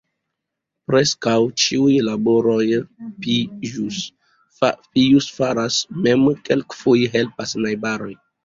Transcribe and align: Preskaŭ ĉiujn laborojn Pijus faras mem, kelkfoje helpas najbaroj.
Preskaŭ 0.91 1.33
ĉiujn 1.63 1.99
laborojn 2.07 3.13
Pijus 3.27 5.29
faras 5.37 5.79
mem, 6.09 6.25
kelkfoje 6.51 7.13
helpas 7.19 7.55
najbaroj. 7.65 8.13